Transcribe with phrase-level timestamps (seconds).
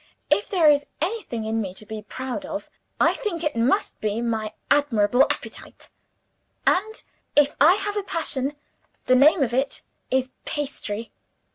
[0.31, 4.19] "If there is anything in me to be proud of, I think it must be
[4.19, 5.89] my admirable appetite.
[6.65, 7.03] And,
[7.35, 8.55] if I have a passion,
[9.05, 11.11] the name of it is Pastry.